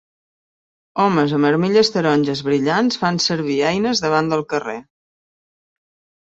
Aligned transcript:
Homes 1.01 1.35
amb 1.37 1.47
armilles 1.49 1.91
taronges 1.95 2.41
brillants 2.47 2.97
fan 3.03 3.21
servir 3.27 3.59
eines 3.73 4.03
davant 4.07 4.33
del 4.33 4.43
carrer. 4.55 4.75